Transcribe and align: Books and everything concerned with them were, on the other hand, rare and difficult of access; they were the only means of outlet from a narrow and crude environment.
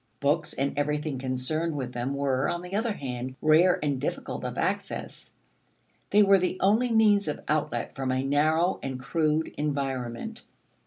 Books 0.19 0.53
and 0.53 0.75
everything 0.79 1.19
concerned 1.19 1.75
with 1.75 1.93
them 1.93 2.15
were, 2.15 2.49
on 2.49 2.63
the 2.63 2.73
other 2.75 2.93
hand, 2.93 3.35
rare 3.39 3.77
and 3.85 4.01
difficult 4.01 4.43
of 4.43 4.57
access; 4.57 5.29
they 6.09 6.23
were 6.23 6.39
the 6.39 6.57
only 6.59 6.89
means 6.91 7.27
of 7.27 7.43
outlet 7.47 7.93
from 7.93 8.11
a 8.11 8.23
narrow 8.23 8.79
and 8.81 8.99
crude 8.99 9.53
environment. 9.59 10.41